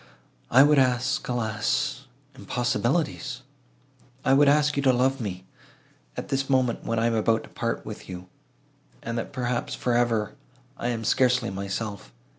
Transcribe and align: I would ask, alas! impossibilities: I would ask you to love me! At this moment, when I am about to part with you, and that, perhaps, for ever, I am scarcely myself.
I 0.49 0.63
would 0.63 0.79
ask, 0.79 1.27
alas! 1.27 2.05
impossibilities: 2.33 3.43
I 4.25 4.33
would 4.33 4.47
ask 4.49 4.75
you 4.75 4.81
to 4.81 4.91
love 4.91 5.21
me! 5.21 5.45
At 6.17 6.29
this 6.29 6.49
moment, 6.49 6.83
when 6.83 6.97
I 6.97 7.05
am 7.05 7.13
about 7.13 7.43
to 7.43 7.49
part 7.49 7.85
with 7.85 8.09
you, 8.09 8.27
and 9.03 9.15
that, 9.19 9.31
perhaps, 9.31 9.75
for 9.75 9.93
ever, 9.93 10.33
I 10.75 10.87
am 10.87 11.03
scarcely 11.03 11.51
myself. 11.51 12.11